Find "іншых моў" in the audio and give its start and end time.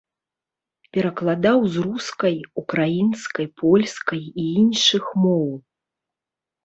4.63-5.47